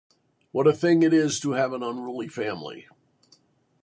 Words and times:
What 0.51 0.65
a 0.65 0.73
thing 0.73 1.03
it 1.03 1.13
is 1.13 1.39
to 1.41 1.51
have 1.51 1.73
an 1.73 1.83
unruly 1.83 2.27
family! 2.27 2.87